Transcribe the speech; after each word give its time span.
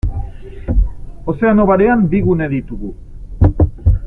Ozeano 1.33 1.61
Barean 1.73 2.01
bi 2.15 2.19
gune 2.31 2.45
ditugu. 2.57 2.89